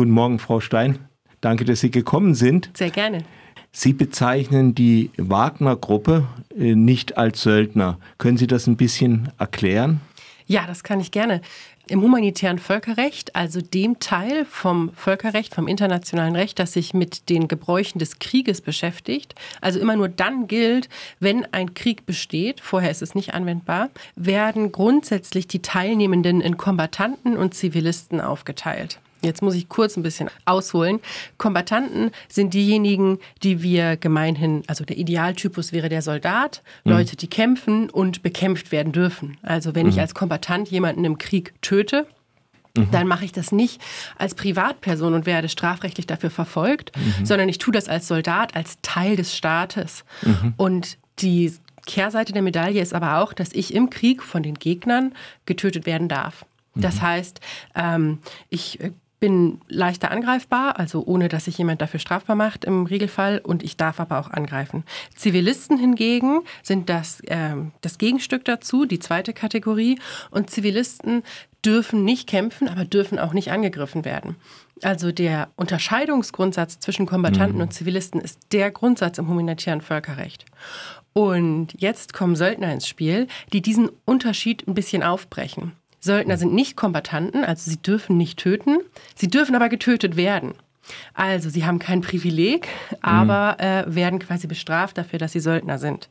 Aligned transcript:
Guten 0.00 0.12
Morgen, 0.12 0.38
Frau 0.38 0.60
Stein. 0.60 0.98
Danke, 1.42 1.66
dass 1.66 1.80
Sie 1.80 1.90
gekommen 1.90 2.34
sind. 2.34 2.70
Sehr 2.72 2.88
gerne. 2.88 3.22
Sie 3.70 3.92
bezeichnen 3.92 4.74
die 4.74 5.10
Wagner-Gruppe 5.18 6.26
äh, 6.58 6.74
nicht 6.74 7.18
als 7.18 7.42
Söldner. 7.42 7.98
Können 8.16 8.38
Sie 8.38 8.46
das 8.46 8.66
ein 8.66 8.78
bisschen 8.78 9.30
erklären? 9.38 10.00
Ja, 10.46 10.66
das 10.66 10.84
kann 10.84 11.00
ich 11.00 11.10
gerne. 11.10 11.42
Im 11.86 12.00
humanitären 12.00 12.58
Völkerrecht, 12.58 13.36
also 13.36 13.60
dem 13.60 13.98
Teil 13.98 14.46
vom 14.46 14.90
Völkerrecht, 14.94 15.54
vom 15.54 15.68
internationalen 15.68 16.34
Recht, 16.34 16.58
das 16.58 16.72
sich 16.72 16.94
mit 16.94 17.28
den 17.28 17.46
Gebräuchen 17.46 17.98
des 17.98 18.18
Krieges 18.18 18.62
beschäftigt, 18.62 19.34
also 19.60 19.80
immer 19.80 19.96
nur 19.96 20.08
dann 20.08 20.46
gilt, 20.46 20.88
wenn 21.18 21.44
ein 21.52 21.74
Krieg 21.74 22.06
besteht, 22.06 22.62
vorher 22.62 22.90
ist 22.90 23.02
es 23.02 23.14
nicht 23.14 23.34
anwendbar, 23.34 23.90
werden 24.16 24.72
grundsätzlich 24.72 25.46
die 25.46 25.60
Teilnehmenden 25.60 26.40
in 26.40 26.56
Kombattanten 26.56 27.36
und 27.36 27.52
Zivilisten 27.52 28.22
aufgeteilt. 28.22 28.98
Jetzt 29.22 29.42
muss 29.42 29.54
ich 29.54 29.68
kurz 29.68 29.96
ein 29.96 30.02
bisschen 30.02 30.30
ausholen. 30.44 31.00
Kombattanten 31.38 32.10
sind 32.28 32.54
diejenigen, 32.54 33.18
die 33.42 33.62
wir 33.62 33.96
gemeinhin, 33.96 34.62
also 34.66 34.84
der 34.84 34.96
Idealtypus 34.96 35.72
wäre 35.72 35.88
der 35.88 36.02
Soldat, 36.02 36.62
mhm. 36.84 36.92
Leute, 36.92 37.16
die 37.16 37.28
kämpfen 37.28 37.90
und 37.90 38.22
bekämpft 38.22 38.72
werden 38.72 38.92
dürfen. 38.92 39.36
Also 39.42 39.74
wenn 39.74 39.86
mhm. 39.86 39.92
ich 39.92 40.00
als 40.00 40.14
Kombattant 40.14 40.70
jemanden 40.70 41.04
im 41.04 41.18
Krieg 41.18 41.52
töte, 41.62 42.06
Mhm. 42.76 42.90
dann 42.92 43.08
mache 43.08 43.24
ich 43.24 43.32
das 43.32 43.52
nicht 43.52 43.80
als 44.16 44.34
Privatperson 44.34 45.14
und 45.14 45.26
werde 45.26 45.48
strafrechtlich 45.48 46.06
dafür 46.06 46.30
verfolgt, 46.30 46.92
mhm. 46.96 47.26
sondern 47.26 47.48
ich 47.48 47.58
tue 47.58 47.72
das 47.72 47.88
als 47.88 48.06
Soldat, 48.06 48.54
als 48.54 48.78
Teil 48.82 49.16
des 49.16 49.36
Staates. 49.36 50.04
Mhm. 50.22 50.54
Und 50.56 50.98
die 51.18 51.52
Kehrseite 51.86 52.32
der 52.32 52.42
Medaille 52.42 52.80
ist 52.80 52.94
aber 52.94 53.18
auch, 53.18 53.32
dass 53.32 53.52
ich 53.52 53.74
im 53.74 53.90
Krieg 53.90 54.22
von 54.22 54.42
den 54.42 54.54
Gegnern 54.54 55.12
getötet 55.46 55.86
werden 55.86 56.08
darf. 56.08 56.44
Das 56.74 56.96
mhm. 56.96 57.02
heißt, 57.02 57.40
ähm, 57.74 58.18
ich 58.48 58.80
äh, 58.80 58.92
bin 59.20 59.60
leichter 59.68 60.10
angreifbar, 60.10 60.78
also 60.78 61.04
ohne 61.04 61.28
dass 61.28 61.44
sich 61.44 61.58
jemand 61.58 61.82
dafür 61.82 62.00
strafbar 62.00 62.36
macht 62.36 62.64
im 62.64 62.86
Regelfall 62.86 63.38
und 63.38 63.62
ich 63.62 63.76
darf 63.76 64.00
aber 64.00 64.18
auch 64.18 64.30
angreifen. 64.30 64.84
Zivilisten 65.14 65.78
hingegen 65.78 66.40
sind 66.62 66.88
das, 66.88 67.20
äh, 67.20 67.54
das 67.82 67.98
Gegenstück 67.98 68.46
dazu, 68.46 68.86
die 68.86 68.98
zweite 68.98 69.34
Kategorie 69.34 69.98
und 70.30 70.50
Zivilisten 70.50 71.22
dürfen 71.64 72.04
nicht 72.04 72.26
kämpfen, 72.26 72.68
aber 72.68 72.86
dürfen 72.86 73.18
auch 73.18 73.34
nicht 73.34 73.52
angegriffen 73.52 74.06
werden. 74.06 74.36
Also 74.82 75.12
der 75.12 75.50
Unterscheidungsgrundsatz 75.56 76.80
zwischen 76.80 77.04
Kombattanten 77.04 77.56
mhm. 77.56 77.64
und 77.64 77.74
Zivilisten 77.74 78.20
ist 78.20 78.38
der 78.52 78.70
Grundsatz 78.70 79.18
im 79.18 79.28
humanitären 79.28 79.82
Völkerrecht. 79.82 80.46
Und 81.12 81.74
jetzt 81.76 82.14
kommen 82.14 82.36
Söldner 82.36 82.72
ins 82.72 82.88
Spiel, 82.88 83.26
die 83.52 83.60
diesen 83.60 83.90
Unterschied 84.06 84.66
ein 84.66 84.74
bisschen 84.74 85.02
aufbrechen. 85.02 85.72
Söldner 86.00 86.36
sind 86.36 86.54
nicht 86.54 86.76
Kombattanten, 86.76 87.44
also 87.44 87.70
sie 87.70 87.76
dürfen 87.76 88.16
nicht 88.16 88.38
töten, 88.38 88.78
sie 89.14 89.28
dürfen 89.28 89.54
aber 89.54 89.68
getötet 89.68 90.16
werden. 90.16 90.54
Also, 91.14 91.50
sie 91.50 91.64
haben 91.64 91.78
kein 91.78 92.00
Privileg, 92.00 92.68
aber 93.00 93.56
mhm. 93.58 93.64
äh, 93.64 93.94
werden 93.94 94.18
quasi 94.18 94.46
bestraft 94.46 94.98
dafür, 94.98 95.18
dass 95.18 95.32
sie 95.32 95.40
Söldner 95.40 95.78
sind. 95.78 96.08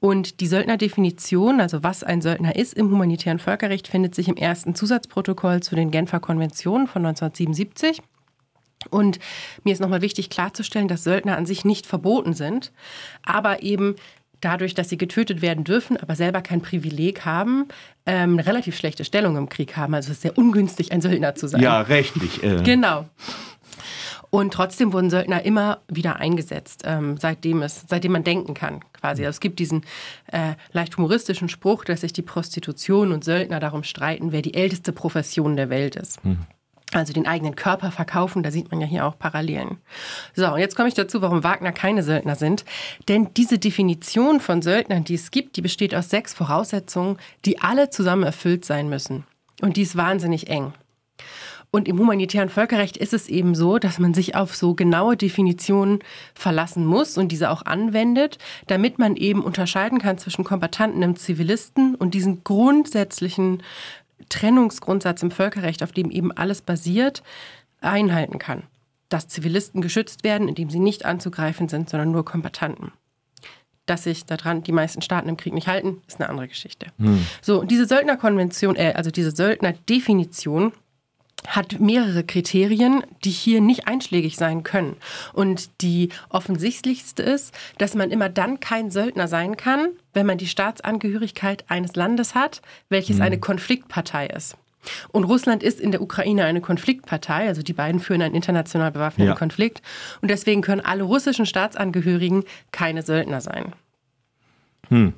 Und 0.00 0.40
die 0.40 0.46
Söldnerdefinition, 0.46 1.60
also 1.60 1.82
was 1.82 2.04
ein 2.04 2.22
Söldner 2.22 2.56
ist 2.56 2.74
im 2.74 2.90
humanitären 2.90 3.38
Völkerrecht, 3.38 3.88
findet 3.88 4.14
sich 4.14 4.28
im 4.28 4.36
ersten 4.36 4.74
Zusatzprotokoll 4.74 5.60
zu 5.60 5.74
den 5.74 5.90
Genfer 5.90 6.20
Konventionen 6.20 6.86
von 6.86 7.04
1977. 7.04 8.02
Und 8.90 9.20
mir 9.62 9.72
ist 9.72 9.80
nochmal 9.80 10.02
wichtig 10.02 10.28
klarzustellen, 10.28 10.88
dass 10.88 11.04
Söldner 11.04 11.36
an 11.36 11.46
sich 11.46 11.64
nicht 11.64 11.86
verboten 11.86 12.34
sind, 12.34 12.72
aber 13.24 13.62
eben 13.62 13.94
dadurch, 14.42 14.74
dass 14.74 14.90
sie 14.90 14.98
getötet 14.98 15.40
werden 15.40 15.64
dürfen, 15.64 15.96
aber 15.96 16.14
selber 16.14 16.42
kein 16.42 16.60
Privileg 16.60 17.24
haben, 17.24 17.68
ähm, 18.04 18.34
eine 18.34 18.46
relativ 18.46 18.76
schlechte 18.76 19.04
Stellung 19.04 19.36
im 19.36 19.48
Krieg 19.48 19.76
haben. 19.76 19.94
Also 19.94 20.10
es 20.10 20.18
ist 20.18 20.22
sehr 20.22 20.36
ungünstig, 20.36 20.92
ein 20.92 21.00
Söldner 21.00 21.34
zu 21.34 21.48
sein. 21.48 21.62
Ja, 21.62 21.80
rechtlich. 21.80 22.42
Äh. 22.42 22.62
Genau. 22.62 23.06
Und 24.30 24.54
trotzdem 24.54 24.94
wurden 24.94 25.10
Söldner 25.10 25.44
immer 25.44 25.82
wieder 25.88 26.16
eingesetzt, 26.16 26.84
ähm, 26.86 27.18
seitdem, 27.18 27.60
es, 27.62 27.84
seitdem 27.86 28.12
man 28.12 28.24
denken 28.24 28.54
kann, 28.54 28.80
quasi. 28.94 29.26
Also 29.26 29.36
es 29.36 29.40
gibt 29.40 29.58
diesen 29.58 29.82
äh, 30.28 30.54
leicht 30.72 30.96
humoristischen 30.96 31.50
Spruch, 31.50 31.84
dass 31.84 32.00
sich 32.00 32.14
die 32.14 32.22
Prostitution 32.22 33.12
und 33.12 33.24
Söldner 33.24 33.60
darum 33.60 33.82
streiten, 33.82 34.32
wer 34.32 34.40
die 34.40 34.54
älteste 34.54 34.92
Profession 34.92 35.56
der 35.56 35.68
Welt 35.68 35.96
ist. 35.96 36.22
Hm 36.24 36.38
also 36.92 37.12
den 37.12 37.26
eigenen 37.26 37.56
Körper 37.56 37.90
verkaufen, 37.90 38.42
da 38.42 38.50
sieht 38.50 38.70
man 38.70 38.80
ja 38.80 38.86
hier 38.86 39.06
auch 39.06 39.18
Parallelen. 39.18 39.78
So, 40.34 40.52
und 40.52 40.58
jetzt 40.58 40.76
komme 40.76 40.88
ich 40.88 40.94
dazu, 40.94 41.22
warum 41.22 41.44
Wagner 41.44 41.72
keine 41.72 42.02
Söldner 42.02 42.36
sind. 42.36 42.64
Denn 43.08 43.28
diese 43.36 43.58
Definition 43.58 44.40
von 44.40 44.62
Söldnern, 44.62 45.04
die 45.04 45.14
es 45.14 45.30
gibt, 45.30 45.56
die 45.56 45.62
besteht 45.62 45.94
aus 45.94 46.10
sechs 46.10 46.34
Voraussetzungen, 46.34 47.18
die 47.44 47.60
alle 47.60 47.90
zusammen 47.90 48.24
erfüllt 48.24 48.64
sein 48.64 48.88
müssen. 48.88 49.24
Und 49.60 49.76
die 49.76 49.82
ist 49.82 49.96
wahnsinnig 49.96 50.48
eng. 50.48 50.72
Und 51.74 51.88
im 51.88 51.98
humanitären 51.98 52.50
Völkerrecht 52.50 52.98
ist 52.98 53.14
es 53.14 53.28
eben 53.30 53.54
so, 53.54 53.78
dass 53.78 53.98
man 53.98 54.12
sich 54.12 54.34
auf 54.34 54.54
so 54.54 54.74
genaue 54.74 55.16
Definitionen 55.16 56.00
verlassen 56.34 56.84
muss 56.84 57.16
und 57.16 57.32
diese 57.32 57.48
auch 57.48 57.64
anwendet, 57.64 58.36
damit 58.66 58.98
man 58.98 59.16
eben 59.16 59.42
unterscheiden 59.42 59.98
kann 59.98 60.18
zwischen 60.18 60.44
Kombattanten 60.44 61.02
und 61.02 61.18
Zivilisten 61.18 61.94
und 61.94 62.12
diesen 62.12 62.44
grundsätzlichen 62.44 63.62
Trennungsgrundsatz 64.28 65.22
im 65.22 65.30
Völkerrecht, 65.30 65.82
auf 65.82 65.92
dem 65.92 66.10
eben 66.10 66.32
alles 66.32 66.62
basiert, 66.62 67.22
einhalten 67.80 68.38
kann. 68.38 68.64
Dass 69.08 69.28
Zivilisten 69.28 69.82
geschützt 69.82 70.24
werden, 70.24 70.48
indem 70.48 70.70
sie 70.70 70.78
nicht 70.78 71.04
anzugreifen 71.04 71.68
sind, 71.68 71.90
sondern 71.90 72.12
nur 72.12 72.24
Kombattanten. 72.24 72.92
Dass 73.86 74.04
sich 74.04 74.24
daran 74.24 74.62
die 74.62 74.72
meisten 74.72 75.02
Staaten 75.02 75.28
im 75.28 75.36
Krieg 75.36 75.52
nicht 75.52 75.66
halten, 75.66 76.02
ist 76.06 76.20
eine 76.20 76.28
andere 76.28 76.48
Geschichte. 76.48 76.86
Hm. 76.98 77.26
So, 77.40 77.64
diese 77.64 77.86
Söldnerkonvention, 77.86 78.76
äh, 78.76 78.92
also 78.94 79.10
diese 79.10 79.32
Söldnerdefinition, 79.32 80.72
hat 81.46 81.80
mehrere 81.80 82.24
Kriterien, 82.24 83.02
die 83.24 83.30
hier 83.30 83.60
nicht 83.60 83.86
einschlägig 83.86 84.36
sein 84.36 84.62
können. 84.62 84.96
Und 85.32 85.82
die 85.82 86.10
offensichtlichste 86.28 87.22
ist, 87.22 87.54
dass 87.78 87.94
man 87.94 88.10
immer 88.10 88.28
dann 88.28 88.60
kein 88.60 88.90
Söldner 88.90 89.28
sein 89.28 89.56
kann, 89.56 89.88
wenn 90.14 90.26
man 90.26 90.38
die 90.38 90.46
Staatsangehörigkeit 90.46 91.64
eines 91.68 91.96
Landes 91.96 92.34
hat, 92.34 92.62
welches 92.88 93.16
mhm. 93.16 93.22
eine 93.22 93.38
Konfliktpartei 93.38 94.26
ist. 94.26 94.56
Und 95.12 95.24
Russland 95.24 95.62
ist 95.62 95.80
in 95.80 95.92
der 95.92 96.02
Ukraine 96.02 96.44
eine 96.44 96.60
Konfliktpartei, 96.60 97.46
also 97.46 97.62
die 97.62 97.72
beiden 97.72 98.00
führen 98.00 98.22
einen 98.22 98.34
international 98.34 98.90
bewaffneten 98.90 99.30
ja. 99.30 99.36
Konflikt. 99.36 99.80
Und 100.20 100.28
deswegen 100.28 100.60
können 100.60 100.80
alle 100.80 101.04
russischen 101.04 101.46
Staatsangehörigen 101.46 102.44
keine 102.72 103.02
Söldner 103.02 103.40
sein. 103.40 103.72
Hm. 104.88 105.14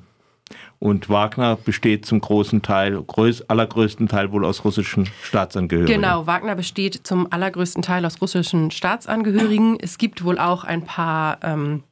Und 0.78 1.08
Wagner 1.08 1.56
besteht 1.56 2.04
zum 2.04 2.20
großen 2.20 2.62
Teil, 2.62 3.02
größ, 3.02 3.48
allergrößten 3.48 4.08
Teil 4.08 4.32
wohl 4.32 4.44
aus 4.44 4.64
russischen 4.64 5.08
Staatsangehörigen. 5.22 6.00
Genau, 6.00 6.26
Wagner 6.26 6.54
besteht 6.54 7.06
zum 7.06 7.32
allergrößten 7.32 7.82
Teil 7.82 8.04
aus 8.04 8.20
russischen 8.20 8.70
Staatsangehörigen. 8.70 9.78
Es 9.80 9.98
gibt 9.98 10.24
wohl 10.24 10.38
auch 10.38 10.64
ein 10.64 10.84
paar 10.84 11.38
ähm, 11.42 11.84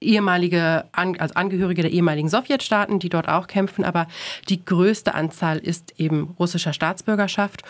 ehemalige, 0.00 0.84
also 0.92 1.34
Angehörige 1.34 1.82
der 1.82 1.90
ehemaligen 1.92 2.28
Sowjetstaaten, 2.28 2.98
die 2.98 3.08
dort 3.08 3.28
auch 3.28 3.46
kämpfen, 3.46 3.84
aber 3.84 4.06
die 4.48 4.64
größte 4.64 5.14
Anzahl 5.14 5.58
ist 5.58 5.94
eben 5.98 6.34
russischer 6.38 6.72
Staatsbürgerschaft. 6.72 7.62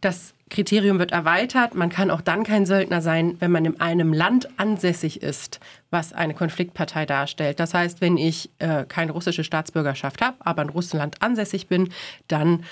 Das 0.00 0.34
Kriterium 0.52 0.98
wird 0.98 1.12
erweitert. 1.12 1.74
Man 1.74 1.88
kann 1.88 2.10
auch 2.10 2.20
dann 2.20 2.44
kein 2.44 2.66
Söldner 2.66 3.00
sein, 3.00 3.36
wenn 3.40 3.50
man 3.50 3.64
in 3.64 3.80
einem 3.80 4.12
Land 4.12 4.48
ansässig 4.58 5.22
ist, 5.22 5.60
was 5.90 6.12
eine 6.12 6.34
Konfliktpartei 6.34 7.06
darstellt. 7.06 7.58
Das 7.58 7.72
heißt, 7.72 8.02
wenn 8.02 8.18
ich 8.18 8.50
äh, 8.58 8.84
keine 8.84 9.12
russische 9.12 9.44
Staatsbürgerschaft 9.44 10.20
habe, 10.20 10.36
aber 10.40 10.62
in 10.62 10.68
Russland 10.68 11.22
ansässig 11.22 11.68
bin, 11.68 11.88
dann 12.28 12.64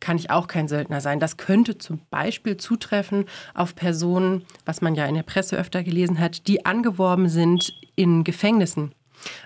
kann 0.00 0.16
ich 0.16 0.30
auch 0.30 0.48
kein 0.48 0.68
Söldner 0.68 1.00
sein. 1.00 1.20
Das 1.20 1.36
könnte 1.36 1.78
zum 1.78 2.00
Beispiel 2.10 2.56
zutreffen 2.56 3.24
auf 3.54 3.74
Personen, 3.74 4.44
was 4.64 4.80
man 4.80 4.96
ja 4.96 5.06
in 5.06 5.14
der 5.14 5.22
Presse 5.22 5.56
öfter 5.56 5.84
gelesen 5.84 6.18
hat, 6.18 6.48
die 6.48 6.66
angeworben 6.66 7.28
sind 7.28 7.72
in 7.94 8.24
Gefängnissen 8.24 8.92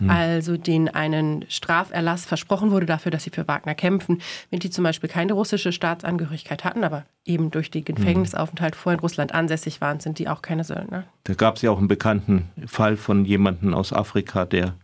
Mhm. 0.01 0.11
Also 0.11 0.57
denen 0.57 0.89
einen 0.89 1.45
Straferlass 1.49 2.25
versprochen 2.25 2.71
wurde 2.71 2.87
dafür, 2.87 3.11
dass 3.11 3.25
sie 3.25 3.31
für 3.31 3.47
Wagner 3.49 3.75
kämpfen. 3.75 4.21
Wenn 4.51 4.61
die 4.61 4.71
zum 4.71 4.85
Beispiel 4.85 5.09
keine 5.09 5.33
russische 5.33 5.73
Staatsangehörigkeit 5.73 6.65
hatten, 6.65 6.85
aber 6.85 7.05
eben 7.25 7.51
durch 7.51 7.71
den 7.71 7.85
Gefängnisaufenthalt 7.85 8.75
vorher 8.75 8.99
in 8.99 9.01
Russland 9.01 9.33
ansässig 9.33 9.81
waren, 9.81 10.01
sind 10.01 10.19
die 10.19 10.29
auch 10.29 10.43
keine 10.43 10.65
Söldner. 10.65 11.05
Da 11.25 11.35
gab 11.35 11.57
es 11.57 11.63
ja 11.63 11.71
auch 11.71 11.79
einen 11.79 11.89
bekannten 11.89 12.51
Fall 12.67 12.97
von 12.97 13.25
jemandem 13.25 13.75
aus 13.75 13.93
Afrika, 13.93 14.45
der 14.45 14.75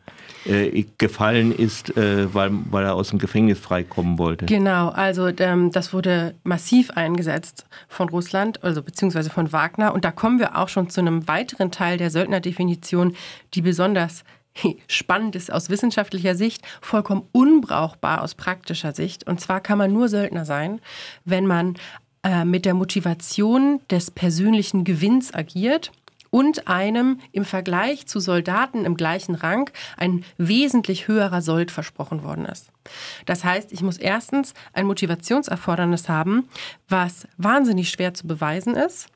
äh, 0.44 0.84
gefallen 0.98 1.52
ist, 1.52 1.96
äh, 1.96 2.32
weil, 2.32 2.50
weil 2.70 2.84
er 2.84 2.94
aus 2.94 3.10
dem 3.10 3.18
Gefängnis 3.18 3.58
freikommen 3.58 4.18
wollte. 4.18 4.46
Genau, 4.46 4.88
also 4.88 5.28
ähm, 5.28 5.72
das 5.72 5.92
wurde 5.92 6.34
massiv 6.44 6.90
eingesetzt 6.92 7.66
von 7.88 8.08
Russland, 8.08 8.62
also 8.62 8.82
beziehungsweise 8.82 9.30
von 9.30 9.52
Wagner. 9.52 9.92
Und 9.92 10.04
da 10.04 10.12
kommen 10.12 10.38
wir 10.38 10.56
auch 10.56 10.68
schon 10.68 10.90
zu 10.90 11.00
einem 11.00 11.26
weiteren 11.26 11.72
Teil 11.72 11.98
der 11.98 12.10
Söldnerdefinition, 12.10 13.16
die 13.54 13.62
besonders 13.62 14.24
spannend 14.88 15.36
ist 15.36 15.52
aus 15.52 15.70
wissenschaftlicher 15.70 16.34
Sicht, 16.34 16.62
vollkommen 16.80 17.28
unbrauchbar 17.32 18.22
aus 18.22 18.34
praktischer 18.34 18.92
Sicht. 18.92 19.26
Und 19.26 19.40
zwar 19.40 19.60
kann 19.60 19.78
man 19.78 19.92
nur 19.92 20.08
Söldner 20.08 20.44
sein, 20.44 20.80
wenn 21.24 21.46
man 21.46 21.74
äh, 22.22 22.44
mit 22.44 22.64
der 22.64 22.74
Motivation 22.74 23.80
des 23.90 24.10
persönlichen 24.10 24.84
Gewinns 24.84 25.32
agiert 25.34 25.92
und 26.30 26.68
einem 26.68 27.20
im 27.32 27.44
Vergleich 27.44 28.06
zu 28.06 28.20
Soldaten 28.20 28.84
im 28.84 28.96
gleichen 28.96 29.34
Rang 29.34 29.70
ein 29.96 30.24
wesentlich 30.36 31.08
höherer 31.08 31.42
Sold 31.42 31.70
versprochen 31.70 32.22
worden 32.22 32.44
ist. 32.44 32.68
Das 33.26 33.44
heißt, 33.44 33.72
ich 33.72 33.82
muss 33.82 33.98
erstens 33.98 34.54
ein 34.72 34.86
Motivationserfordernis 34.86 36.08
haben, 36.08 36.48
was 36.88 37.26
wahnsinnig 37.36 37.90
schwer 37.90 38.14
zu 38.14 38.26
beweisen 38.26 38.74
ist. 38.74 39.08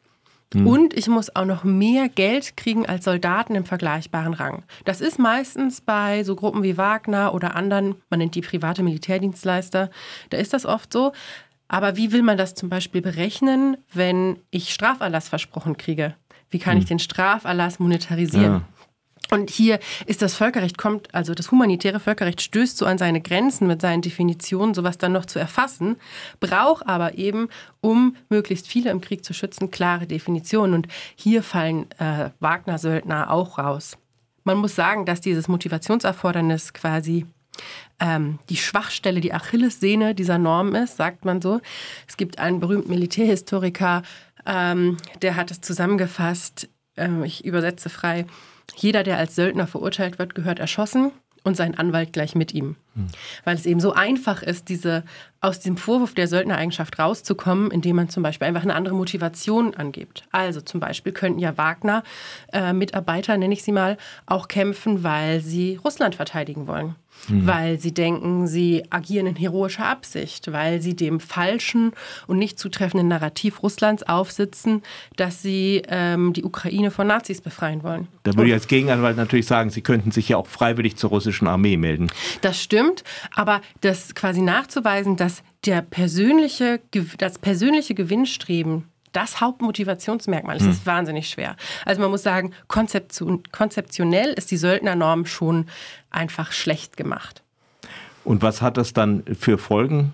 Hm. 0.54 0.66
Und 0.66 0.94
ich 0.94 1.08
muss 1.08 1.34
auch 1.34 1.44
noch 1.44 1.64
mehr 1.64 2.08
Geld 2.08 2.56
kriegen 2.56 2.87
als 2.87 3.04
Soldaten 3.04 3.54
im 3.54 3.64
vergleichbaren 3.64 4.34
Rang. 4.34 4.62
Das 4.84 5.00
ist 5.00 5.19
meistens 5.19 5.81
bei 5.81 6.25
so 6.25 6.37
Gruppen 6.37 6.62
wie 6.62 6.76
Wagner 6.76 7.34
oder 7.34 7.56
anderen, 7.56 7.96
man 8.10 8.19
nennt 8.19 8.34
die 8.34 8.43
private 8.43 8.82
Militärdienstleister, 8.82 9.90
da 10.31 10.37
ist 10.37 10.52
das 10.52 10.66
oft 10.66 10.93
so. 10.93 11.12
Aber 11.69 11.96
wie 11.96 12.12
will 12.12 12.22
man 12.22 12.37
das 12.37 12.54
zum 12.54 12.69
Beispiel 12.69 13.00
berechnen, 13.00 13.78
wenn 13.94 14.37
ich 14.50 14.75
Straferlass 14.75 15.28
versprochen 15.28 15.78
kriege? 15.78 16.14
Wie 16.50 16.58
kann 16.58 16.76
ich 16.76 16.84
hm. 16.84 16.88
den 16.88 16.99
Straferlass 16.99 17.78
monetarisieren? 17.78 18.52
Ja. 18.52 18.62
Und 19.31 19.51
hier 19.51 19.79
ist 20.07 20.21
das 20.21 20.35
Völkerrecht 20.35 20.77
kommt, 20.77 21.15
also 21.15 21.35
das 21.35 21.51
humanitäre 21.51 22.01
Völkerrecht 22.01 22.43
stößt 22.43 22.77
so 22.77 22.85
an 22.85 22.99
seine 22.99 23.21
Grenzen 23.21 23.67
mit 23.67 23.81
seinen 23.81 24.03
Definitionen, 24.03 24.75
sowas 24.75 24.99
dann 24.99 25.13
noch 25.13 25.25
zu 25.25 25.39
erfassen, 25.39 25.97
braucht 26.39 26.87
aber 26.87 27.17
eben, 27.17 27.49
um 27.81 28.17
möglichst 28.29 28.67
viele 28.67 28.91
im 28.91 29.01
Krieg 29.01 29.25
zu 29.25 29.33
schützen, 29.33 29.71
klare 29.71 30.07
Definitionen. 30.07 30.75
Und 30.75 30.89
hier 31.15 31.43
fallen 31.43 31.91
äh, 31.99 32.31
Wagner-Söldner 32.41 33.31
auch 33.31 33.59
raus. 33.59 33.97
Man 34.45 34.59
muss 34.59 34.75
sagen, 34.75 35.07
dass 35.07 35.21
dieses 35.21 35.49
Motivationserfordernis 35.49 36.73
quasi 36.73 37.27
ähm, 38.01 38.39
die 38.49 38.57
Schwachstelle, 38.57 39.21
die 39.21 39.33
Achillessehne 39.33 40.15
dieser 40.15 40.39
Norm 40.39 40.75
ist, 40.75 40.97
sagt 40.97 41.25
man 41.25 41.41
so. 41.41 41.61
Es 42.09 42.17
gibt 42.17 42.39
einen 42.39 42.61
berühmten 42.61 42.91
Militärhistoriker, 42.91 44.03
ähm, 44.47 44.97
der 45.23 45.37
hat 45.37 45.51
es 45.51 45.61
zusammengefasst, 45.61 46.69
äh, 46.97 47.25
ich 47.25 47.45
übersetze 47.45 47.89
frei, 47.89 48.27
jeder, 48.77 49.03
der 49.03 49.19
als 49.19 49.35
Söldner 49.35 49.67
verurteilt 49.67 50.19
wird, 50.19 50.35
gehört 50.35 50.59
erschossen 50.59 51.13
und 51.45 51.57
sein 51.57 51.77
Anwalt 51.77 52.13
gleich 52.13 52.35
mit 52.35 52.53
ihm. 52.55 52.77
Hm. 52.94 53.06
Weil 53.44 53.56
es 53.56 53.67
eben 53.67 53.81
so 53.81 53.93
einfach 53.93 54.43
ist, 54.43 54.69
diese, 54.69 55.05
aus 55.41 55.61
dem 55.61 55.77
Vorwurf 55.77 56.15
der 56.15 56.29
Söldnereigenschaft 56.29 56.99
rauszukommen, 56.99 57.71
indem 57.71 57.97
man 57.97 58.09
zum 58.09 58.23
Beispiel 58.23 58.49
einfach 58.49 58.62
eine 58.62 58.75
andere 58.75 58.94
Motivation 58.94 59.75
angibt. 59.75 60.25
Also 60.31 60.61
zum 60.61 60.81
Beispiel 60.81 61.12
könnten 61.12 61.39
ja 61.39 61.56
Wagner-Mitarbeiter, 61.56 63.35
äh, 63.35 63.39
nenne 63.39 63.55
ich 63.55 63.62
sie 63.62 63.73
mal, 63.73 63.97
auch 64.27 64.49
kämpfen, 64.49 65.03
weil 65.03 65.41
sie 65.41 65.81
Russland 65.83 66.15
verteidigen 66.15 66.67
wollen 66.67 66.94
mhm. 67.29 67.47
weil 67.47 67.79
sie 67.79 67.93
denken, 67.93 68.47
sie 68.47 68.85
agieren 68.91 69.27
in 69.27 69.37
heroischer 69.37 69.87
Absicht, 69.87 70.53
weil 70.53 70.81
sie 70.81 70.95
dem 70.95 71.21
falschen 71.21 71.93
und 72.27 72.38
nicht 72.38 72.59
zutreffenden 72.59 73.09
Narrativ 73.09 73.62
Russlands 73.62 74.03
aufsitzen, 74.03 74.83
dass 75.17 75.43
sie 75.43 75.83
ähm, 75.88 76.33
die 76.33 76.45
Ukraine 76.45 76.91
von 76.91 77.06
Nazis 77.06 77.41
befreien 77.41 77.83
wollen. 77.83 78.09
Da 78.25 78.35
würde 78.35 78.49
ich 78.49 78.55
als 78.55 78.69
Gegenanwalt 78.69 79.17
natürlich 79.17 79.47
sagen, 79.47 79.71
sie 79.71 79.83
könnten 79.83 80.11
sich 80.11 80.29
ja 80.31 80.37
auch 80.37 80.47
freiwillig 80.47 80.97
zur 80.97 81.11
russischen 81.11 81.49
Armee 81.49 81.77
melden. 81.77 82.09
Das 82.41 82.61
stimmt, 82.61 82.81
aber 83.34 83.61
das 83.81 84.14
quasi 84.14 84.40
nachzuweisen, 84.40 85.17
dass 85.17 85.43
der 85.64 85.82
persönliche, 85.82 86.81
das 87.19 87.38
persönliche 87.38 87.94
Gewinnstreben 87.94 88.88
das 89.12 89.40
Hauptmotivationsmerkmal 89.40 90.56
ist. 90.56 90.67
Das 90.67 90.76
ist 90.76 90.87
hm. 90.87 90.87
wahnsinnig 90.87 91.29
schwer. 91.29 91.56
Also 91.84 92.00
man 92.00 92.11
muss 92.11 92.23
sagen, 92.23 92.52
konzeptionell 92.67 94.32
ist 94.32 94.50
die 94.50 94.56
Söldnernorm 94.56 95.26
schon 95.26 95.67
einfach 96.11 96.52
schlecht 96.52 96.96
gemacht. 96.96 97.43
Und 98.25 98.43
was 98.43 98.62
hat 98.62 98.76
das 98.76 98.93
dann 98.93 99.23
für 99.38 99.58
Folgen? 99.58 100.12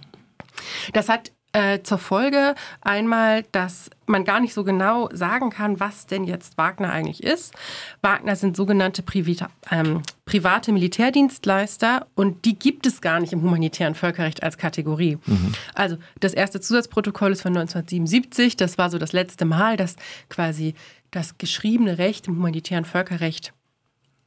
Das 0.93 1.09
hat 1.09 1.31
äh, 1.59 1.83
zur 1.83 1.99
Folge 1.99 2.55
einmal, 2.83 3.43
dass 3.51 3.91
man 4.07 4.25
gar 4.25 4.39
nicht 4.39 4.55
so 4.55 4.63
genau 4.63 5.09
sagen 5.13 5.51
kann, 5.51 5.81
was 5.81 6.07
denn 6.07 6.23
jetzt 6.23 6.57
Wagner 6.57 6.93
eigentlich 6.93 7.25
ist. 7.25 7.53
Wagner 8.01 8.37
sind 8.37 8.57
sogenannte 8.57 9.03
Privita, 9.03 9.51
ähm, 9.71 10.03
private 10.25 10.71
Militärdienstleister 10.71 12.07
und 12.15 12.45
die 12.45 12.57
gibt 12.57 12.87
es 12.87 13.01
gar 13.01 13.19
nicht 13.19 13.33
im 13.33 13.43
humanitären 13.43 13.97
Völkerrecht 13.97 14.45
als 14.45 14.57
Kategorie. 14.57 15.19
Mhm. 15.27 15.53
Also 15.75 15.97
das 16.21 16.33
erste 16.33 16.61
Zusatzprotokoll 16.61 17.33
ist 17.33 17.43
von 17.43 17.57
1977. 17.57 18.57
Das 18.57 18.79
war 18.79 18.89
so 18.89 18.99
das 18.99 19.13
letzte 19.13 19.45
Mal, 19.45 19.77
dass 19.77 19.97
quasi 20.29 20.75
das 21.11 21.39
geschriebene 21.39 21.99
Recht 21.99 22.29
im 22.29 22.37
humanitären 22.37 22.85
Völkerrecht 22.85 23.53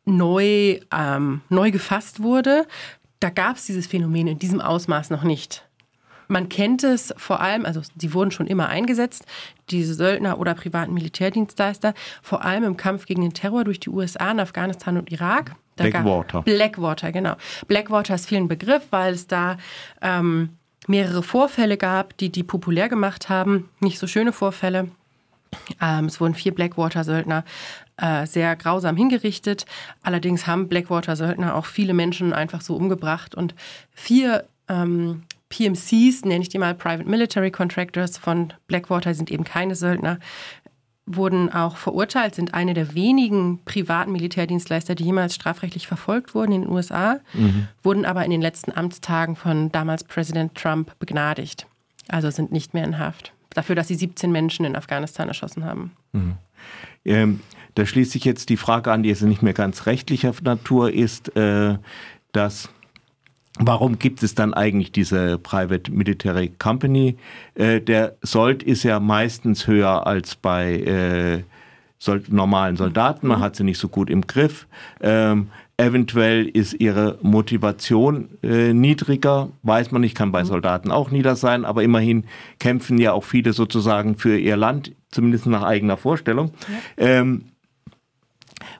neu, 0.03 0.79
ähm, 0.93 1.41
neu 1.47 1.71
gefasst 1.71 2.21
wurde. 2.21 2.67
Da 3.21 3.29
gab 3.29 3.55
es 3.55 3.67
dieses 3.67 3.87
Phänomen 3.87 4.27
in 4.27 4.39
diesem 4.39 4.59
Ausmaß 4.59 5.11
noch 5.11 5.23
nicht. 5.23 5.63
Man 6.31 6.47
kennt 6.47 6.83
es 6.85 7.13
vor 7.17 7.41
allem, 7.41 7.65
also 7.65 7.81
die 7.95 8.13
wurden 8.13 8.31
schon 8.31 8.47
immer 8.47 8.69
eingesetzt, 8.69 9.25
diese 9.69 9.93
Söldner 9.93 10.39
oder 10.39 10.53
privaten 10.53 10.93
Militärdienstleister, 10.93 11.93
vor 12.21 12.45
allem 12.45 12.63
im 12.63 12.77
Kampf 12.77 13.05
gegen 13.05 13.21
den 13.21 13.33
Terror 13.33 13.65
durch 13.65 13.81
die 13.81 13.89
USA 13.89 14.31
in 14.31 14.39
Afghanistan 14.39 14.97
und 14.97 15.11
Irak. 15.11 15.55
Da 15.75 15.83
Blackwater. 15.83 16.41
Blackwater, 16.43 17.11
genau. 17.11 17.35
Blackwater 17.67 18.15
ist 18.15 18.27
vielen 18.27 18.47
Begriff, 18.47 18.83
weil 18.91 19.13
es 19.13 19.27
da 19.27 19.57
ähm, 20.01 20.51
mehrere 20.87 21.21
Vorfälle 21.21 21.75
gab, 21.75 22.15
die 22.17 22.29
die 22.29 22.43
populär 22.43 22.87
gemacht 22.87 23.27
haben. 23.27 23.69
Nicht 23.81 23.99
so 23.99 24.07
schöne 24.07 24.31
Vorfälle. 24.31 24.87
Ähm, 25.81 26.05
es 26.05 26.21
wurden 26.21 26.33
vier 26.33 26.55
Blackwater-Söldner 26.55 27.43
äh, 27.97 28.25
sehr 28.25 28.55
grausam 28.55 28.95
hingerichtet. 28.95 29.65
Allerdings 30.01 30.47
haben 30.47 30.69
Blackwater-Söldner 30.69 31.55
auch 31.55 31.65
viele 31.65 31.93
Menschen 31.93 32.31
einfach 32.31 32.61
so 32.61 32.77
umgebracht. 32.77 33.35
Und 33.35 33.53
vier 33.91 34.45
ähm, 34.69 35.23
PMCs, 35.51 36.25
nenne 36.25 36.41
ich 36.41 36.49
die 36.49 36.57
mal 36.57 36.73
Private 36.73 37.07
Military 37.07 37.51
Contractors 37.51 38.17
von 38.17 38.53
Blackwater, 38.67 39.13
sind 39.13 39.29
eben 39.29 39.43
keine 39.43 39.75
Söldner, 39.75 40.17
wurden 41.05 41.51
auch 41.51 41.77
verurteilt, 41.77 42.35
sind 42.35 42.53
eine 42.53 42.73
der 42.73 42.95
wenigen 42.95 43.59
privaten 43.65 44.11
Militärdienstleister, 44.11 44.95
die 44.95 45.03
jemals 45.03 45.35
strafrechtlich 45.35 45.87
verfolgt 45.87 46.33
wurden 46.33 46.53
in 46.53 46.61
den 46.61 46.71
USA, 46.71 47.19
mhm. 47.33 47.67
wurden 47.83 48.05
aber 48.05 48.23
in 48.25 48.31
den 48.31 48.41
letzten 48.41 48.71
Amtstagen 48.71 49.35
von 49.35 49.71
damals 49.71 50.03
Präsident 50.03 50.55
Trump 50.55 50.97
begnadigt. 50.99 51.67
Also 52.07 52.29
sind 52.29 52.51
nicht 52.51 52.73
mehr 52.73 52.83
in 52.83 52.97
Haft. 52.97 53.33
Dafür, 53.51 53.75
dass 53.75 53.89
sie 53.89 53.95
17 53.95 54.31
Menschen 54.31 54.65
in 54.65 54.75
Afghanistan 54.75 55.27
erschossen 55.27 55.65
haben. 55.65 55.91
Mhm. 56.13 56.35
Ähm, 57.03 57.39
da 57.75 57.85
schließt 57.85 58.11
sich 58.11 58.25
jetzt 58.25 58.49
die 58.49 58.57
Frage 58.57 58.91
an, 58.91 59.03
die 59.03 59.09
jetzt 59.09 59.21
nicht 59.21 59.41
mehr 59.41 59.53
ganz 59.53 59.85
rechtlicher 59.85 60.33
Natur 60.43 60.93
ist, 60.93 61.35
äh, 61.35 61.77
dass 62.31 62.69
Warum 63.59 63.99
gibt 63.99 64.23
es 64.23 64.33
dann 64.33 64.53
eigentlich 64.53 64.91
diese 64.91 65.37
Private 65.37 65.91
Military 65.91 66.51
Company? 66.57 67.17
Äh, 67.55 67.81
der 67.81 68.15
Sold 68.21 68.63
ist 68.63 68.83
ja 68.83 68.99
meistens 68.99 69.67
höher 69.67 70.07
als 70.07 70.35
bei 70.35 70.75
äh, 70.75 71.43
Sol 71.99 72.23
normalen 72.29 72.77
Soldaten. 72.77 73.27
Man 73.27 73.39
mhm. 73.39 73.43
hat 73.43 73.55
sie 73.55 73.63
nicht 73.63 73.77
so 73.77 73.89
gut 73.89 74.09
im 74.09 74.25
Griff. 74.25 74.67
Ähm, 75.01 75.49
eventuell 75.77 76.47
ist 76.47 76.73
ihre 76.73 77.17
Motivation 77.21 78.29
äh, 78.41 78.73
niedriger, 78.73 79.49
weiß 79.63 79.91
man 79.91 80.01
nicht, 80.01 80.15
kann 80.15 80.31
bei 80.31 80.43
mhm. 80.43 80.47
Soldaten 80.47 80.91
auch 80.91 81.11
nieder 81.11 81.35
sein, 81.35 81.65
aber 81.65 81.83
immerhin 81.83 82.25
kämpfen 82.59 82.97
ja 82.97 83.11
auch 83.11 83.23
viele 83.23 83.53
sozusagen 83.53 84.17
für 84.17 84.37
ihr 84.37 84.57
Land, 84.57 84.93
zumindest 85.11 85.45
nach 85.45 85.63
eigener 85.63 85.97
Vorstellung. 85.97 86.51
Ja. 86.97 87.05
Ähm, 87.05 87.45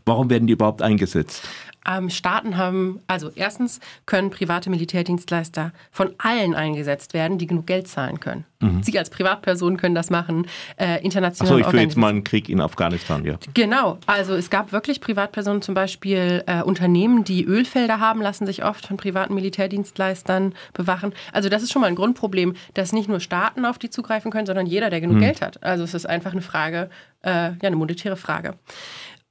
warum 0.06 0.30
werden 0.30 0.48
die 0.48 0.54
überhaupt 0.54 0.82
eingesetzt? 0.82 1.48
Ähm, 1.88 2.10
Staaten 2.10 2.58
haben, 2.58 3.00
also 3.08 3.32
erstens 3.36 3.80
können 4.06 4.30
private 4.30 4.70
Militärdienstleister 4.70 5.72
von 5.92 6.14
allen 6.20 6.54
eingesetzt 6.54 7.14
werden, 7.14 7.38
die 7.38 7.48
genug 7.48 7.66
Geld 7.66 7.88
zahlen 7.88 8.20
können. 8.20 8.46
Mhm. 8.60 8.84
Sie 8.84 8.98
als 8.98 9.10
Privatperson 9.10 9.78
können 9.78 9.96
das 9.96 10.10
machen, 10.10 10.48
äh, 10.78 11.04
international. 11.04 11.54
Achso, 11.54 11.60
ich 11.60 11.72
führe 11.72 11.84
jetzt 11.84 11.98
mal 11.98 12.10
einen 12.10 12.24
Krieg 12.24 12.50
in 12.50 12.62
Afghanistan, 12.62 13.26
ja. 13.26 13.38
Genau, 13.54 13.98
also 14.06 14.36
es 14.36 14.50
gab 14.50 14.72
wirklich 14.72 15.02
Privatpersonen, 15.02 15.62
zum 15.62 15.74
Beispiel 15.74 16.44
äh, 16.46 16.62
Unternehmen, 16.62 17.24
die 17.24 17.44
Ölfelder 17.44 18.00
haben, 18.00 18.22
lassen 18.22 18.46
sich 18.46 18.64
oft 18.64 18.86
von 18.86 18.98
privaten 18.98 19.34
Militärdienstleistern 19.34 20.54
bewachen. 20.74 21.14
Also 21.34 21.50
das 21.50 21.64
ist 21.64 21.72
schon 21.72 21.82
mal 21.82 21.88
ein 21.88 21.96
Grundproblem, 21.96 22.56
dass 22.76 22.94
nicht 22.94 23.10
nur 23.10 23.20
Staaten 23.20 23.66
auf 23.66 23.80
die 23.80 23.90
zugreifen 23.90 24.32
können, 24.32 24.46
sondern 24.46 24.68
jeder, 24.68 24.90
der 24.90 25.02
genug 25.02 25.18
mhm. 25.18 25.22
Geld 25.22 25.42
hat. 25.42 25.64
Also 25.64 25.84
es 25.84 25.94
ist 25.94 26.06
einfach 26.06 26.32
eine 26.32 26.42
Frage, 26.42 26.90
äh, 27.24 27.30
ja, 27.30 27.56
eine 27.64 27.76
monetäre 27.76 28.18
Frage. 28.18 28.56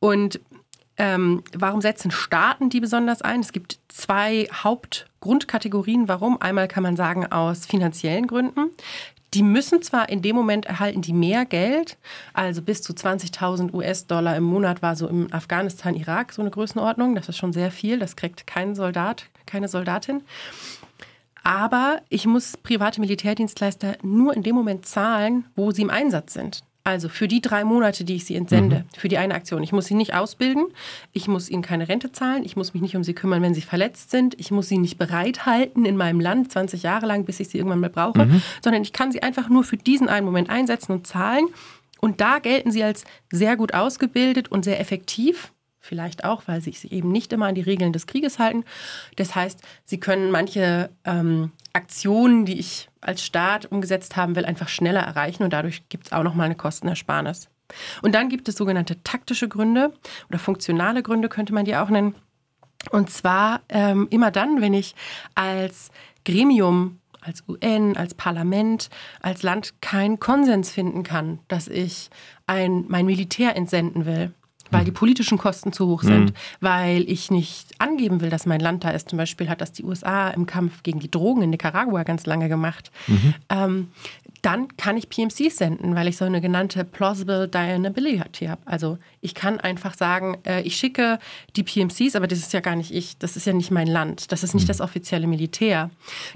Und 0.00 0.40
ähm, 1.00 1.42
warum 1.56 1.80
setzen 1.80 2.10
Staaten 2.10 2.68
die 2.68 2.78
besonders 2.78 3.22
ein? 3.22 3.40
Es 3.40 3.52
gibt 3.52 3.78
zwei 3.88 4.46
Hauptgrundkategorien, 4.52 6.08
warum. 6.08 6.38
Einmal 6.42 6.68
kann 6.68 6.82
man 6.82 6.94
sagen 6.94 7.24
aus 7.24 7.64
finanziellen 7.64 8.26
Gründen. 8.26 8.68
Die 9.32 9.42
müssen 9.42 9.80
zwar 9.80 10.10
in 10.10 10.20
dem 10.20 10.36
Moment 10.36 10.66
erhalten 10.66 11.00
die 11.00 11.14
mehr 11.14 11.46
Geld, 11.46 11.96
also 12.34 12.60
bis 12.60 12.82
zu 12.82 12.92
20.000 12.92 13.72
US-Dollar 13.72 14.36
im 14.36 14.44
Monat 14.44 14.82
war 14.82 14.94
so 14.94 15.08
im 15.08 15.32
Afghanistan, 15.32 15.94
Irak 15.94 16.34
so 16.34 16.42
eine 16.42 16.50
Größenordnung. 16.50 17.14
Das 17.14 17.30
ist 17.30 17.38
schon 17.38 17.54
sehr 17.54 17.70
viel. 17.70 17.98
Das 17.98 18.14
kriegt 18.14 18.46
kein 18.46 18.74
Soldat, 18.74 19.24
keine 19.46 19.68
Soldatin. 19.68 20.22
Aber 21.42 22.02
ich 22.10 22.26
muss 22.26 22.58
private 22.58 23.00
Militärdienstleister 23.00 23.96
nur 24.02 24.34
in 24.34 24.42
dem 24.42 24.54
Moment 24.54 24.84
zahlen, 24.84 25.46
wo 25.56 25.70
sie 25.70 25.80
im 25.80 25.90
Einsatz 25.90 26.34
sind. 26.34 26.62
Also 26.82 27.08
für 27.10 27.28
die 27.28 27.42
drei 27.42 27.64
Monate, 27.64 28.04
die 28.04 28.16
ich 28.16 28.24
sie 28.24 28.36
entsende, 28.36 28.80
mhm. 28.80 28.98
für 28.98 29.08
die 29.08 29.18
eine 29.18 29.34
Aktion. 29.34 29.62
Ich 29.62 29.72
muss 29.72 29.86
sie 29.86 29.94
nicht 29.94 30.14
ausbilden, 30.14 30.66
ich 31.12 31.28
muss 31.28 31.50
ihnen 31.50 31.62
keine 31.62 31.88
Rente 31.88 32.10
zahlen, 32.10 32.44
ich 32.44 32.56
muss 32.56 32.72
mich 32.72 32.82
nicht 32.82 32.96
um 32.96 33.04
sie 33.04 33.12
kümmern, 33.12 33.42
wenn 33.42 33.54
sie 33.54 33.60
verletzt 33.60 34.10
sind, 34.10 34.38
ich 34.40 34.50
muss 34.50 34.68
sie 34.68 34.78
nicht 34.78 34.96
bereithalten 34.96 35.84
in 35.84 35.96
meinem 35.96 36.20
Land 36.20 36.52
20 36.52 36.82
Jahre 36.82 37.06
lang, 37.06 37.24
bis 37.24 37.38
ich 37.38 37.48
sie 37.48 37.58
irgendwann 37.58 37.80
mal 37.80 37.90
brauche, 37.90 38.24
mhm. 38.24 38.42
sondern 38.62 38.82
ich 38.82 38.92
kann 38.92 39.12
sie 39.12 39.22
einfach 39.22 39.50
nur 39.50 39.62
für 39.62 39.76
diesen 39.76 40.08
einen 40.08 40.24
Moment 40.24 40.48
einsetzen 40.48 40.92
und 40.92 41.06
zahlen. 41.06 41.46
Und 42.00 42.22
da 42.22 42.38
gelten 42.38 42.70
sie 42.70 42.82
als 42.82 43.04
sehr 43.30 43.56
gut 43.56 43.74
ausgebildet 43.74 44.50
und 44.50 44.64
sehr 44.64 44.80
effektiv. 44.80 45.52
Vielleicht 45.90 46.22
auch, 46.22 46.42
weil 46.46 46.60
sie 46.60 46.70
sich 46.70 46.92
eben 46.92 47.10
nicht 47.10 47.32
immer 47.32 47.46
an 47.46 47.56
die 47.56 47.62
Regeln 47.62 47.92
des 47.92 48.06
Krieges 48.06 48.38
halten. 48.38 48.64
Das 49.16 49.34
heißt, 49.34 49.60
sie 49.84 49.98
können 49.98 50.30
manche 50.30 50.88
ähm, 51.04 51.50
Aktionen, 51.72 52.44
die 52.44 52.60
ich 52.60 52.88
als 53.00 53.24
Staat 53.24 53.66
umgesetzt 53.66 54.14
haben 54.14 54.36
will, 54.36 54.44
einfach 54.44 54.68
schneller 54.68 55.00
erreichen 55.00 55.42
und 55.42 55.52
dadurch 55.52 55.88
gibt 55.88 56.06
es 56.06 56.12
auch 56.12 56.22
nochmal 56.22 56.46
eine 56.46 56.54
Kostenersparnis. 56.54 57.48
Und 58.02 58.14
dann 58.14 58.28
gibt 58.28 58.48
es 58.48 58.54
sogenannte 58.54 59.02
taktische 59.02 59.48
Gründe 59.48 59.92
oder 60.28 60.38
funktionale 60.38 61.02
Gründe, 61.02 61.28
könnte 61.28 61.52
man 61.52 61.64
die 61.64 61.74
auch 61.74 61.88
nennen. 61.88 62.14
Und 62.92 63.10
zwar 63.10 63.62
ähm, 63.68 64.06
immer 64.10 64.30
dann, 64.30 64.60
wenn 64.60 64.74
ich 64.74 64.94
als 65.34 65.90
Gremium, 66.24 67.00
als 67.20 67.42
UN, 67.48 67.96
als 67.96 68.14
Parlament, 68.14 68.90
als 69.22 69.42
Land 69.42 69.82
keinen 69.82 70.20
Konsens 70.20 70.70
finden 70.70 71.02
kann, 71.02 71.40
dass 71.48 71.66
ich 71.66 72.10
ein, 72.46 72.84
mein 72.86 73.06
Militär 73.06 73.56
entsenden 73.56 74.06
will 74.06 74.32
weil 74.70 74.84
die 74.84 74.90
politischen 74.90 75.38
Kosten 75.38 75.72
zu 75.72 75.86
hoch 75.86 76.02
sind, 76.02 76.30
mhm. 76.30 76.34
weil 76.60 77.10
ich 77.10 77.30
nicht 77.30 77.80
angeben 77.80 78.20
will, 78.20 78.30
dass 78.30 78.46
mein 78.46 78.60
Land 78.60 78.84
da 78.84 78.90
ist. 78.90 79.10
Zum 79.10 79.16
Beispiel 79.16 79.48
hat 79.48 79.60
das 79.60 79.72
die 79.72 79.84
USA 79.84 80.30
im 80.30 80.46
Kampf 80.46 80.82
gegen 80.82 81.00
die 81.00 81.10
Drogen 81.10 81.42
in 81.42 81.50
Nicaragua 81.50 82.02
ganz 82.02 82.26
lange 82.26 82.48
gemacht. 82.48 82.90
Mhm. 83.06 83.34
Ähm, 83.48 83.88
dann 84.42 84.74
kann 84.76 84.96
ich 84.96 85.08
PMCs 85.08 85.58
senden, 85.58 85.94
weil 85.94 86.08
ich 86.08 86.16
so 86.16 86.24
eine 86.24 86.40
genannte 86.40 86.84
Plausible 86.84 87.48
Deniability 87.48 88.46
habe. 88.46 88.62
Also 88.64 88.98
ich 89.20 89.34
kann 89.34 89.60
einfach 89.60 89.94
sagen, 89.94 90.38
äh, 90.46 90.62
ich 90.62 90.76
schicke 90.76 91.18
die 91.56 91.62
PMCs, 91.62 92.16
aber 92.16 92.26
das 92.26 92.38
ist 92.38 92.52
ja 92.52 92.60
gar 92.60 92.76
nicht 92.76 92.92
ich, 92.92 93.18
das 93.18 93.36
ist 93.36 93.46
ja 93.46 93.52
nicht 93.52 93.70
mein 93.70 93.86
Land, 93.86 94.32
das 94.32 94.42
ist 94.42 94.54
nicht 94.54 94.64
mhm. 94.64 94.68
das 94.68 94.80
offizielle 94.80 95.26
Militär. 95.26 95.90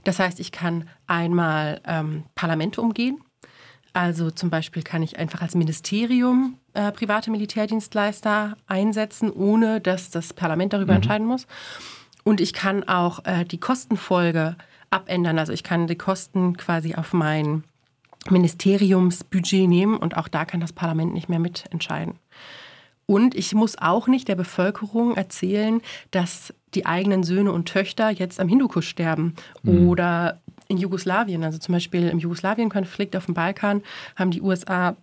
Das 0.04 0.18
heißt, 0.18 0.38
ich 0.40 0.52
kann 0.52 0.88
einmal 1.06 1.80
ähm, 1.86 2.24
Parlamente 2.34 2.80
umgehen. 2.80 3.18
Also 3.94 4.32
zum 4.32 4.50
Beispiel 4.50 4.82
kann 4.82 5.02
ich 5.02 5.18
einfach 5.18 5.40
als 5.40 5.54
Ministerium 5.54 6.58
äh, 6.74 6.90
private 6.90 7.30
Militärdienstleister 7.30 8.56
einsetzen, 8.66 9.30
ohne 9.30 9.80
dass 9.80 10.10
das 10.10 10.32
Parlament 10.32 10.72
darüber 10.72 10.92
mhm. 10.92 10.96
entscheiden 10.96 11.26
muss. 11.26 11.46
Und 12.24 12.40
ich 12.40 12.52
kann 12.52 12.82
auch 12.88 13.24
äh, 13.24 13.44
die 13.44 13.60
Kostenfolge 13.60 14.56
abändern. 14.90 15.38
Also 15.38 15.52
ich 15.52 15.62
kann 15.62 15.86
die 15.86 15.96
Kosten 15.96 16.56
quasi 16.56 16.96
auf 16.96 17.12
mein 17.12 17.62
Ministeriumsbudget 18.30 19.68
nehmen 19.68 19.96
und 19.96 20.16
auch 20.16 20.28
da 20.28 20.44
kann 20.44 20.60
das 20.60 20.72
Parlament 20.72 21.14
nicht 21.14 21.28
mehr 21.28 21.38
mitentscheiden. 21.38 22.18
Und 23.06 23.34
ich 23.34 23.54
muss 23.54 23.76
auch 23.78 24.08
nicht 24.08 24.28
der 24.28 24.34
Bevölkerung 24.34 25.14
erzählen, 25.14 25.82
dass 26.10 26.54
die 26.74 26.86
eigenen 26.86 27.22
Söhne 27.22 27.52
und 27.52 27.66
Töchter 27.66 28.10
jetzt 28.10 28.40
am 28.40 28.48
Hindukusch 28.48 28.88
sterben 28.88 29.34
mhm. 29.62 29.88
oder 29.88 30.40
in 30.74 30.80
Jugoslawien. 30.80 31.44
Also 31.44 31.58
zum 31.58 31.72
Beispiel 31.72 32.08
im 32.08 32.18
Jugoslawien-Konflikt 32.18 33.16
auf 33.16 33.26
dem 33.26 33.34
Balkan 33.34 33.82
haben 34.16 34.30
die 34.30 34.42
USA 34.42 34.96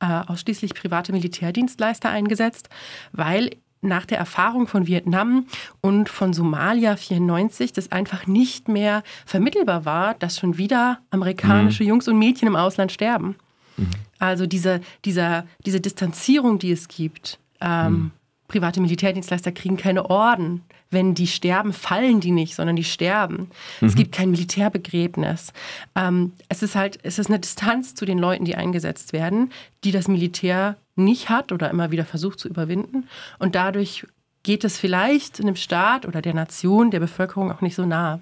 äh, 0.00 0.06
ausschließlich 0.26 0.74
private 0.74 1.12
Militärdienstleister 1.12 2.08
eingesetzt, 2.08 2.68
weil 3.12 3.50
nach 3.82 4.06
der 4.06 4.18
Erfahrung 4.18 4.66
von 4.66 4.86
Vietnam 4.86 5.46
und 5.80 6.08
von 6.08 6.32
Somalia 6.32 6.96
94 6.96 7.72
das 7.72 7.92
einfach 7.92 8.26
nicht 8.26 8.68
mehr 8.68 9.02
vermittelbar 9.24 9.84
war, 9.84 10.14
dass 10.14 10.38
schon 10.38 10.58
wieder 10.58 10.98
amerikanische 11.10 11.82
mhm. 11.82 11.88
Jungs 11.88 12.08
und 12.08 12.18
Mädchen 12.18 12.48
im 12.48 12.56
Ausland 12.56 12.92
sterben. 12.92 13.36
Mhm. 13.76 13.90
Also 14.18 14.46
diese, 14.46 14.80
dieser, 15.04 15.46
diese 15.64 15.80
Distanzierung, 15.80 16.58
die 16.58 16.72
es 16.72 16.88
gibt. 16.88 17.38
Ähm, 17.60 17.92
mhm. 17.92 18.10
Private 18.50 18.80
Militärdienstleister 18.80 19.52
kriegen 19.52 19.76
keine 19.76 20.10
Orden. 20.10 20.62
Wenn 20.90 21.14
die 21.14 21.28
sterben, 21.28 21.72
fallen 21.72 22.18
die 22.18 22.32
nicht, 22.32 22.56
sondern 22.56 22.74
die 22.74 22.84
sterben. 22.84 23.48
Mhm. 23.80 23.86
Es 23.86 23.94
gibt 23.94 24.12
kein 24.12 24.32
Militärbegräbnis. 24.32 25.52
Ähm, 25.94 26.32
es 26.48 26.64
ist 26.64 26.74
halt, 26.74 26.98
es 27.04 27.20
ist 27.20 27.28
eine 27.28 27.38
Distanz 27.38 27.94
zu 27.94 28.04
den 28.04 28.18
Leuten, 28.18 28.44
die 28.44 28.56
eingesetzt 28.56 29.12
werden, 29.12 29.52
die 29.84 29.92
das 29.92 30.08
Militär 30.08 30.76
nicht 30.96 31.28
hat 31.28 31.52
oder 31.52 31.70
immer 31.70 31.92
wieder 31.92 32.04
versucht 32.04 32.40
zu 32.40 32.48
überwinden. 32.48 33.08
Und 33.38 33.54
dadurch 33.54 34.04
geht 34.42 34.64
es 34.64 34.78
vielleicht 34.78 35.40
einem 35.40 35.56
Staat 35.56 36.04
oder 36.04 36.20
der 36.20 36.34
Nation, 36.34 36.90
der 36.90 37.00
Bevölkerung 37.00 37.52
auch 37.52 37.60
nicht 37.60 37.76
so 37.76 37.86
nah. 37.86 38.20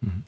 Mhm. 0.00 0.24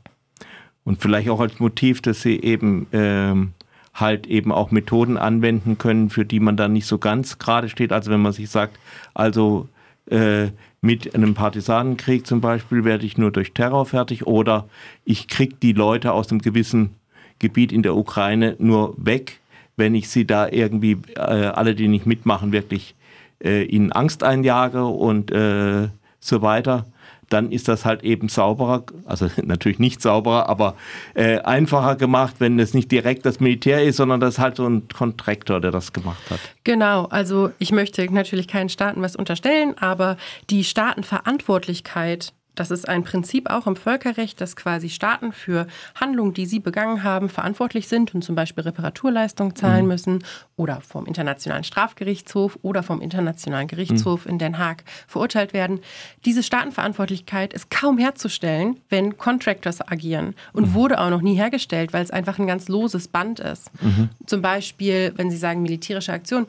Und 0.85 1.01
vielleicht 1.01 1.31
auch 1.31 1.41
als 1.41 1.59
Motiv, 1.59 2.03
dass 2.03 2.21
sie 2.21 2.41
eben 2.41 2.87
ähm, 2.93 3.53
halt 4.01 4.27
eben 4.27 4.53
auch 4.53 4.71
Methoden 4.71 5.17
anwenden 5.17 5.79
können, 5.79 6.11
für 6.11 6.25
die 6.25 6.41
man 6.41 6.57
dann 6.57 6.73
nicht 6.73 6.87
so 6.87 6.99
ganz 6.99 7.39
gerade 7.39 7.69
steht. 7.69 7.93
Also 7.93 8.11
wenn 8.11 8.21
man 8.21 8.33
sich 8.33 8.51
sagt, 8.51 8.79
also 9.15 9.69
äh, 10.11 10.49
mit 10.81 11.15
einem 11.15 11.35
Partisanenkrieg 11.35 12.27
zum 12.27 12.41
Beispiel 12.41 12.85
werde 12.85 13.05
ich 13.05 13.19
nur 13.19 13.33
durch 13.33 13.53
Terror 13.53 13.85
fertig 13.87 14.27
oder 14.27 14.69
ich 15.05 15.27
kriege 15.27 15.57
die 15.61 15.73
Leute 15.73 16.13
aus 16.13 16.31
einem 16.31 16.41
gewissen 16.41 16.95
Gebiet 17.39 17.73
in 17.73 17.83
der 17.83 17.97
Ukraine 17.97 18.57
nur 18.59 18.95
weg, 18.97 19.41
wenn 19.77 19.95
ich 19.95 20.09
sie 20.09 20.27
da 20.27 20.49
irgendwie, 20.49 20.99
äh, 21.17 21.21
alle, 21.21 21.75
die 21.75 21.89
nicht 21.89 22.07
mitmachen, 22.07 22.53
wirklich 22.53 22.95
äh, 23.43 23.65
ihnen 23.65 23.93
Angst 23.93 24.23
einjage 24.23 24.85
und 24.85 25.31
äh, 25.31 25.89
so 26.21 26.43
weiter 26.43 26.87
dann 27.29 27.53
ist 27.53 27.69
das 27.69 27.85
halt 27.85 28.03
eben 28.03 28.29
sauberer, 28.29 28.85
also 29.05 29.29
natürlich 29.43 29.79
nicht 29.79 30.03
sauberer, 30.03 30.49
aber 30.49 30.75
äh, 31.15 31.39
einfacher 31.41 31.97
gemacht, 31.97 32.37
wenn 32.39 32.59
es 32.59 32.75
nicht 32.75 32.91
direkt 32.91 33.27
das 33.27 33.41
Militär 33.41 33.85
ist, 33.85 33.97
sondern 33.97 34.21
das 34.21 34.35
ist 34.35 34.39
halt 34.41 34.57
so 34.57 34.67
ein 34.67 34.89
Kontraktor, 34.89 35.61
der 35.61 35.71
das 35.71 35.93
gemacht 35.93 36.23
hat. 36.31 36.41
Genau, 36.65 37.05
also 37.07 37.51
ich 37.59 37.73
möchte 37.73 38.13
natürlich 38.13 38.49
keinen 38.49 38.69
Staaten 38.69 39.03
was 39.03 39.17
unterstellen, 39.17 39.77
aber 39.79 40.17
die 40.51 40.65
Staatenverantwortlichkeit 40.65 42.33
das 42.59 42.71
ist 42.71 42.89
ein 42.89 43.05
Prinzip 43.05 43.51
auch 43.51 43.67
im 43.67 43.77
Völkerrecht, 43.77 44.41
dass 44.41 44.57
quasi 44.57 44.89
Staaten 44.89 45.33
für 45.33 45.67
Handlungen, 45.95 46.35
die 46.35 46.47
sie 46.47 46.59
begangen 46.59 47.05
haben, 47.05 47.29
verantwortlich 47.29 47.89
sind 47.89 48.15
und 48.15 48.23
zum 48.23 48.35
Beispiel 48.35 48.65
Reparaturleistungen 48.65 49.55
zahlen 49.55 49.83
mhm. 49.83 49.89
müssen 49.89 50.25
oder 50.57 50.81
vom 50.81 51.07
Internationalen 51.07 51.65
Strafgerichtshof 51.65 52.59
oder 52.63 52.83
vom 52.83 53.01
Internationalen 53.01 53.69
Gerichtshof 53.69 54.25
mhm. 54.25 54.33
in 54.33 54.39
Den 54.39 54.59
Haag 54.59 54.85
verurteilt 55.07 55.53
werden. 55.53 55.81
Diese 56.25 56.43
Staatenverantwortlichkeit 56.43 57.53
ist 57.53 57.71
kaum 57.71 57.99
herzustellen, 57.99 58.81
wenn 58.89 59.17
Contractors 59.17 59.81
agieren 59.81 60.35
und 60.53 60.71
mhm. 60.71 60.75
wurde 60.75 61.01
auch 61.01 61.11
noch 61.11 61.23
nie 61.23 61.37
hergestellt, 61.37 61.93
weil 61.93 62.03
es 62.03 62.11
einfach 62.11 62.39
ein 62.39 62.47
ganz 62.47 62.69
loses 62.69 63.09
Band 63.09 63.41
ist. 63.41 63.71
Mhm. 63.83 64.09
Zum 64.27 64.43
Beispiel, 64.43 65.13
wenn 65.17 65.31
Sie 65.31 65.37
sagen 65.37 65.63
militärische 65.63 66.13
Aktion, 66.13 66.47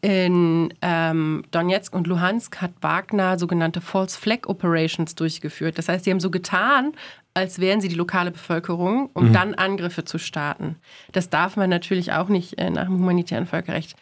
in 0.00 0.72
ähm, 0.80 1.42
Donetsk 1.50 1.94
und 1.94 2.06
Luhansk 2.06 2.60
hat 2.60 2.70
Wagner 2.80 3.38
sogenannte 3.38 3.80
False 3.80 4.18
Flag 4.18 4.46
Operations 4.46 5.14
durchgeführt. 5.14 5.76
Das 5.76 5.88
heißt, 5.88 6.04
sie 6.04 6.10
haben 6.10 6.20
so 6.20 6.30
getan, 6.30 6.92
als 7.34 7.60
wären 7.60 7.80
sie 7.80 7.88
die 7.88 7.94
lokale 7.94 8.30
Bevölkerung, 8.30 9.10
um 9.14 9.28
mhm. 9.28 9.32
dann 9.32 9.54
Angriffe 9.54 10.04
zu 10.04 10.18
starten. 10.18 10.76
Das 11.12 11.30
darf 11.30 11.56
man 11.56 11.70
natürlich 11.70 12.12
auch 12.12 12.28
nicht 12.28 12.58
äh, 12.58 12.70
nach 12.70 12.86
dem 12.86 12.98
humanitären 12.98 13.46
Völkerrecht. 13.46 13.96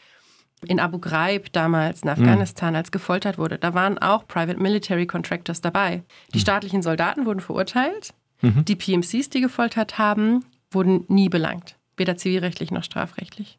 In 0.66 0.80
Abu 0.80 0.98
Ghraib 0.98 1.52
damals 1.52 2.02
in 2.02 2.08
Afghanistan, 2.08 2.70
mhm. 2.70 2.76
als 2.76 2.90
gefoltert 2.90 3.38
wurde, 3.38 3.58
da 3.58 3.74
waren 3.74 3.98
auch 3.98 4.26
Private 4.26 4.58
Military 4.58 5.06
Contractors 5.06 5.60
dabei. 5.60 6.02
Die 6.32 6.38
mhm. 6.38 6.42
staatlichen 6.42 6.82
Soldaten 6.82 7.26
wurden 7.26 7.40
verurteilt. 7.40 8.14
Mhm. 8.40 8.64
Die 8.64 8.76
PMCs, 8.76 9.30
die 9.30 9.40
gefoltert 9.40 9.98
haben, 9.98 10.44
wurden 10.70 11.04
nie 11.08 11.28
belangt. 11.28 11.76
Weder 11.96 12.16
zivilrechtlich 12.16 12.70
noch 12.70 12.84
strafrechtlich. 12.84 13.54